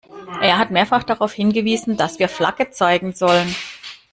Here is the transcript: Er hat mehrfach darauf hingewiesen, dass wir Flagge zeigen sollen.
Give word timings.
Er 0.41 0.57
hat 0.57 0.71
mehrfach 0.71 1.03
darauf 1.03 1.31
hingewiesen, 1.31 1.95
dass 1.95 2.17
wir 2.17 2.27
Flagge 2.27 2.71
zeigen 2.71 3.13
sollen. 3.13 3.53